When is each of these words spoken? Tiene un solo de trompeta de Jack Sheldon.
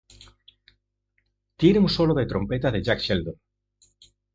Tiene 1.57 1.77
un 1.77 1.87
solo 1.87 2.15
de 2.15 2.25
trompeta 2.25 2.71
de 2.71 2.81
Jack 2.81 3.01
Sheldon. 3.01 3.35